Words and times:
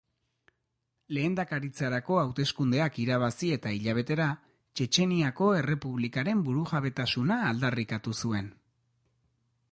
Lehendakaritzarako 1.15 2.15
hauteskundeak 2.21 2.95
irabazi 3.03 3.49
eta 3.57 3.73
hilabetera, 3.75 4.25
Txetxeniako 4.79 5.49
Errepublikaren 5.57 6.41
burujabetasuna 6.47 7.37
aldarrikatu 7.51 8.15
zuen. 8.25 8.49